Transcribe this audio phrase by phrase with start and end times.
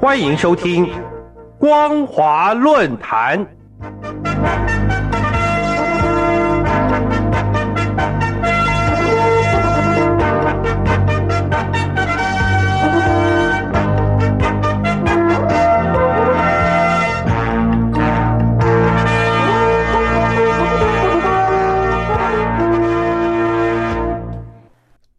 [0.00, 0.86] 欢迎收听
[1.58, 3.38] 《光华论坛》。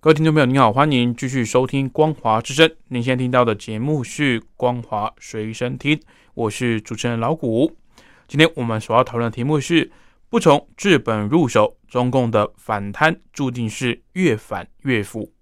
[0.00, 2.68] 各位听众朋友，您好，欢迎继续收听《光华之声》。
[2.86, 5.96] 您现在听到的节目是《光华随身听》，
[6.34, 7.76] 我是主持人老谷。
[8.28, 9.90] 今天我们所要讨论的题目是：
[10.28, 15.32] 不从治本入手，中共的反贪注定是越反越腐。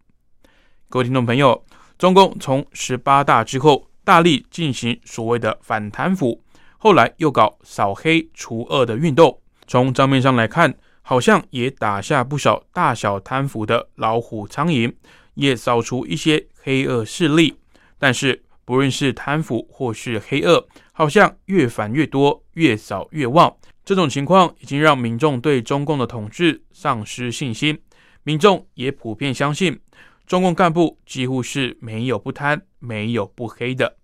[0.89, 1.63] 各位听众朋友，
[1.99, 6.43] 中共从十八大之后大力进行所谓的反贪腐，
[6.79, 9.39] 后来又搞扫黑除恶的运动。
[9.67, 10.75] 从账面上来看，
[11.09, 14.93] 好像也打下不少大小贪腐的老虎苍蝇，
[15.35, 17.57] 也扫除一些黑恶势力。
[17.97, 23.57] 但是，不论是贪腐或是黑恶，好像越反越多，越扫越旺。
[23.85, 27.79] 这种情况已经让民众对中共的统治丧失信心。
[28.25, 29.79] 民众也普遍相信，
[30.27, 33.97] 中共干部几乎是没有不贪、没有不黑的。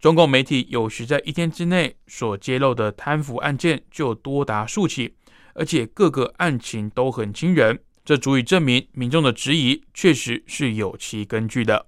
[0.00, 5.14] 中共媒体有时在一天之内所揭露的贪腐案件就多达数起。
[5.54, 11.86] 而且各个案情都很惊人，这足以证明民众的质疑确实是有其根据的。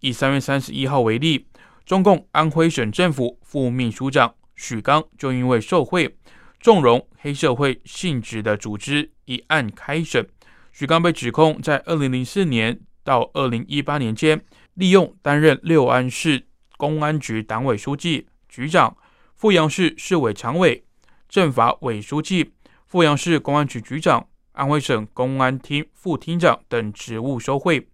[0.00, 1.46] 以三月三十一号为例，
[1.84, 6.16] 中共安徽省政府副秘书长许刚就因为受贿、
[6.60, 10.26] 纵容黑社会性质的组织一案开审。
[10.72, 14.40] 许刚被指控在二零零四年到二零一八年间，
[14.74, 18.96] 利用担任六安市公安局党委书记、局长、
[19.34, 20.84] 阜阳市市委常委、
[21.28, 22.52] 政法委书记。
[22.90, 27.86] 阜阳市公安局局长、安徽省公安厅副厅长等职务收贿，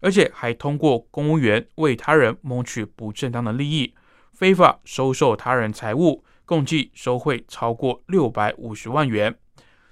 [0.00, 3.94] 而且还通过公务员为他人谋取不正当的利益，
[4.32, 9.36] 非法收受他人财物，共计收贿超过六百五十万元。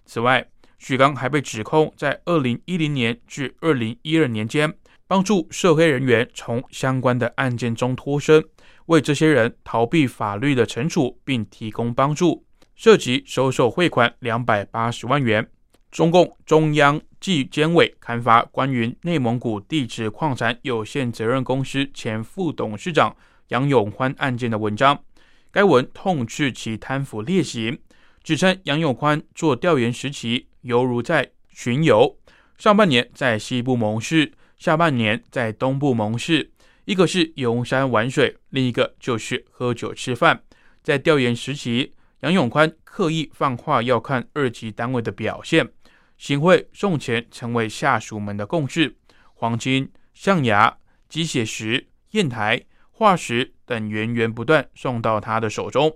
[0.07, 4.73] 此外，许刚还被指控在二零一零年至二零一二年间，
[5.07, 8.43] 帮助涉黑人员从相关的案件中脱身，
[8.87, 12.46] 为这些人逃避法律的惩处，并提供帮助。
[12.77, 15.49] 涉及收受汇款两百八十万元。
[15.91, 23.17] 中共中央纪监委刊发关于内蒙古地质矿产有限责任公司前副董事长
[23.49, 25.03] 杨永宽案件的文章，
[25.51, 27.79] 该文痛斥其贪腐劣行，
[28.23, 32.19] 指称杨永宽做调研时期犹如在巡游，
[32.59, 36.51] 上半年在西部盟市，下半年在东部盟市，
[36.85, 40.43] 一个是游山玩水，另一个就是喝酒吃饭。
[40.83, 41.95] 在调研时期。
[42.21, 45.69] 杨永宽刻意放话要看二级单位的表现，
[46.17, 48.97] 行贿送钱成为下属们的共识。
[49.35, 50.79] 黄金、象牙、
[51.09, 55.95] 鸡血石、砚台、化石等源源不断送到他的手中。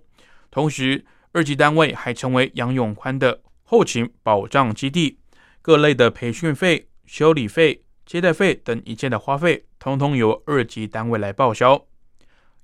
[0.51, 5.19] 同时，二级单位还成为杨永宽的后勤保障基地，
[5.63, 11.87] 各类的培训费、修理费、接待费等一切的花费，通通由二级单位来报销。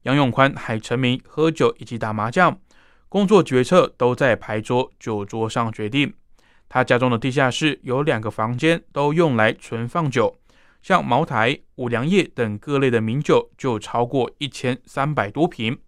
[0.03, 2.61] 杨永宽还沉迷喝酒以及打麻将。
[3.16, 6.12] 工作决策都在牌桌、酒桌上决定。
[6.69, 10.38] 他家中的地下室有两个房间，都用来存放酒，
[10.82, 15.78] 像茅台、五粮液等各类的名酒就超过一千三百多瓶。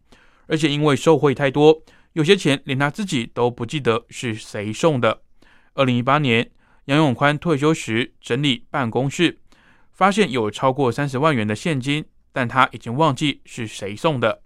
[0.47, 1.83] 而且因为受贿太多，
[2.15, 5.21] 有些钱连他自己都不记得是谁送的。
[5.75, 6.50] 二零一八年，
[6.87, 9.38] 杨永宽退休时整理办公室，
[9.93, 14.41] 发现有超过三十万元的现金，但他已经忘记是谁送的。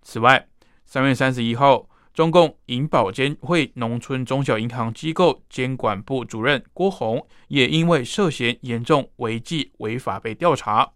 [0.00, 0.48] 此外，
[0.86, 1.86] 三月三十一号。
[2.16, 10.90] 中共银保监会农村中小银行机构监管部主任郭宏也因为涉嫌严重违纪违法被调查。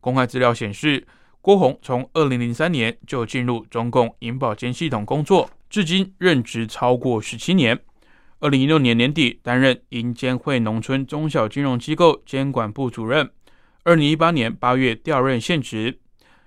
[0.00, 1.06] 公开资料显示，
[1.40, 7.78] 郭宏从二零零三年就进入中共银保监系统工作，至今任职超过十七年。
[8.40, 13.30] 二零一六年年底担任银监会农村中小金融机构监管部主任，
[13.84, 16.00] 二零一八年八月调任现职。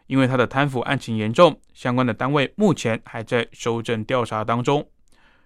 [0.10, 4.90] 因为他的贪腐案情严重，相关的单位目前还在收证调查当中。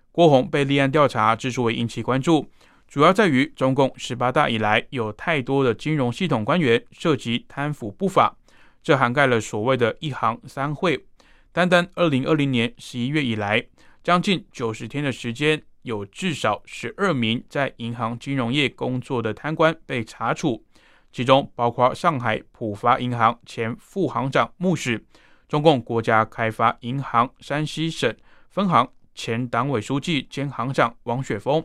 [0.09, 2.49] 郭宏被立案调查之所以引起关注，
[2.87, 8.37] 主要在于中共十八大以来有太多的金融系统官员涉及贪腐不法，
[8.81, 11.05] 这涵盖了所谓的一行三会。
[11.51, 13.61] 单单二零二零年十一月以来，
[14.01, 20.63] 将近九十天的时间，有至少十二名在银行金融业工作的贪官被查处。
[21.13, 25.05] 其中包括上海浦发银行前副行长穆氏，
[25.47, 28.13] 中共国家开发银行山西省
[28.49, 31.63] 分行前党委书记兼行长王雪峰，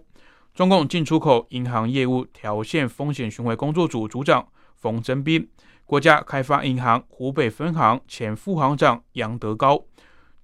[0.55, 4.47] 中共进出口银行业务条线风险巡回工作组组长
[4.77, 5.49] 冯增斌，
[5.87, 9.83] 国家开发银行湖北分行前副行长杨德高，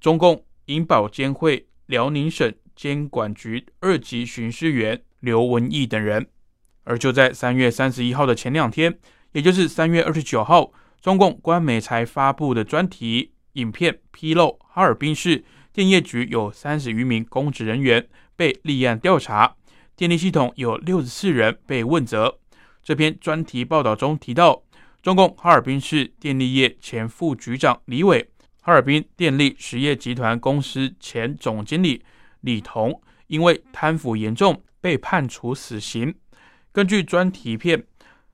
[0.00, 6.26] 中共银保监会辽宁省监管局二级巡视员刘文义等人。
[6.84, 8.98] 而就在三月三十一号的前两天，
[9.32, 19.56] 也就是三月二十九号，中共官媒才发布的专题影片披露，哈尔滨市电业局有三十余名公职人员被立案调查，
[19.96, 22.38] 电力系统有六十四人被问责。
[22.82, 24.62] 这篇专题报道中提到，
[25.02, 28.30] 中共哈尔滨市电力业前副局长李伟、
[28.60, 32.02] 哈尔滨电力实业集团公司前总经理
[32.42, 36.14] 李彤，因为贪腐严重被判处死刑。
[36.74, 37.84] 根据专题片，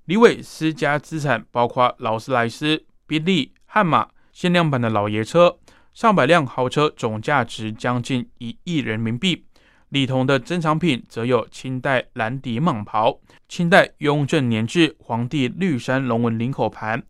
[0.06, 5.58] 李伟私家资产包括劳斯莱斯、宾利、悍马限量版的老爷车，
[5.92, 9.44] 上百辆豪车，总价值将近一亿人民币。
[9.90, 17.02] 李彤的珍藏品则有清代蓝底蟒袍、清代雍正年制皇帝绿山龙纹领口盘、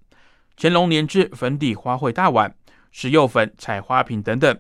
[0.57, 2.53] 乾隆年制粉底花卉大碗、
[2.91, 4.59] 石釉粉彩花瓶等等。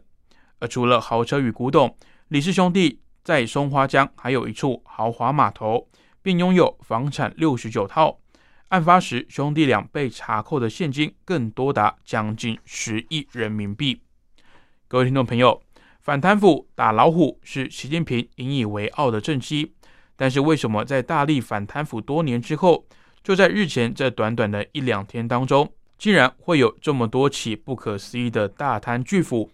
[0.61, 1.97] 而除了豪车与古董，
[2.29, 5.89] 李氏兄弟在松花江还有一处豪华码头。
[6.23, 8.19] 并拥有房产六十九套。
[8.69, 14.01] 案发时，兄弟俩被查扣的现金更多达将近十亿人民币。
[14.87, 15.63] 各位听众朋友，
[16.01, 19.75] 反贪腐打老虎是习近平引以为傲的政绩。
[20.15, 22.87] 但是，为什么在大力反贪腐多年之后，
[23.25, 29.51] 就在日前这短短的一两天当中，竟然会有这么多起不可思议的大贪巨腐？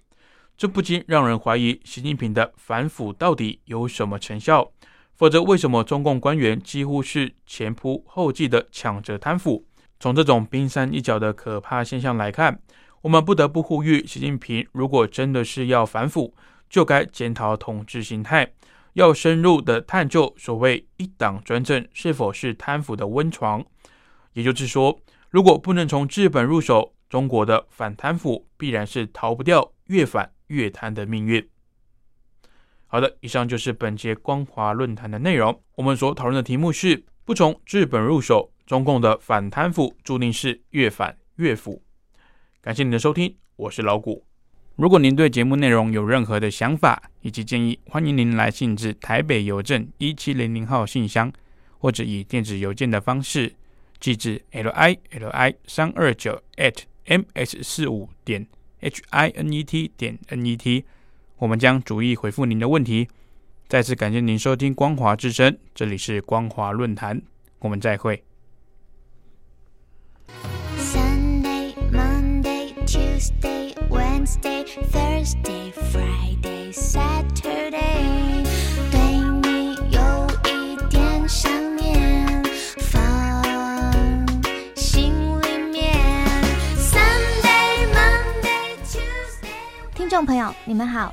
[0.57, 4.73] 这不禁让人怀疑，习近平的反腐到底有什么成效？
[5.17, 9.65] 否则，为什么中共官员几乎是前仆后继的抢着贪腐？
[9.99, 12.61] 从这种冰山一角的可怕现象来看，
[13.01, 16.35] 我们不得不呼吁习近平：如果真的是要反腐，
[16.69, 18.53] 就该检讨统治形态，
[18.93, 23.65] 要深入的探究所谓一党专政是否是贪腐的温床。
[24.35, 31.49] 也就是说，如果不能从治本入手，中国的反贪腐必然是逃不掉越反越贪的命运。
[32.89, 35.61] 好的，以上就是本节光华论坛的内容。
[35.75, 41.83] 我们所讨论的题目是：不从治本入手，中共的反贪腐注定是越反越腐。
[42.61, 44.25] 感谢您的收听，我是老谷。
[44.77, 51.33] 如果您对节目内容有任何的想法以及建议，欢迎您来信至台北邮政一七零零号信箱，
[51.79, 53.53] 或者以电子邮件的方式
[53.99, 58.47] 寄至 l i l i 三二九 at m s 四五点
[58.81, 60.85] h i n e t 点 n e t。
[61.39, 63.09] 我们将逐一回复您的问题。
[63.69, 67.21] 再次感谢您收听光华之声，这里是光华论坛，
[67.59, 68.23] 我们再会。
[70.79, 78.45] Sunday, Monday, Tuesday, Wednesday, Thursday, Friday, Saturday，
[78.91, 78.99] 对
[79.43, 82.43] 你有一点想念，
[82.79, 84.25] 放
[84.77, 85.13] 心
[85.43, 85.93] 里面。
[86.77, 89.95] Sunday, Monday, Tuesday。
[89.95, 91.13] 听众朋友，你们好，